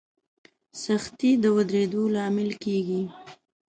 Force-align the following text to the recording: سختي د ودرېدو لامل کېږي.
سختي 0.83 1.31
د 1.43 1.45
ودرېدو 1.55 2.03
لامل 2.15 2.49
کېږي. 2.63 3.01